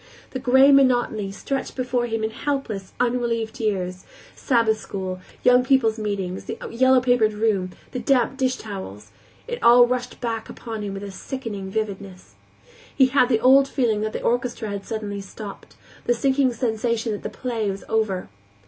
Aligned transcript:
The 0.31 0.39
gray 0.39 0.71
monotony 0.71 1.31
stretched 1.31 1.75
before 1.75 2.07
him 2.07 2.23
in 2.23 2.31
hopeless, 2.31 2.91
unrelieved 2.99 3.59
years; 3.59 4.03
Sabbath 4.35 4.79
school, 4.79 5.19
Young 5.43 5.63
People's 5.63 5.99
Meeting, 5.99 6.33
the 6.37 6.57
yellow 6.71 6.99
papered 7.01 7.33
room, 7.33 7.69
the 7.91 7.99
damp 7.99 8.35
dishtowels; 8.35 9.11
it 9.47 9.61
all 9.61 9.85
rushed 9.85 10.19
back 10.19 10.49
upon 10.49 10.81
him 10.81 10.95
with 10.95 11.03
a 11.03 11.11
sickening 11.11 11.69
vividness. 11.69 12.33
He 12.95 13.09
had 13.09 13.29
the 13.29 13.39
old 13.41 13.67
feeling 13.67 14.01
that 14.01 14.13
the 14.13 14.23
orchestra 14.23 14.69
had 14.69 14.87
suddenly 14.87 15.21
stopped, 15.21 15.75
the 16.07 16.15
sinking 16.15 16.51
sensation 16.53 17.11
that 17.11 17.21
the 17.21 17.29
play 17.29 17.69
was 17.69 17.83
over. 17.87 18.27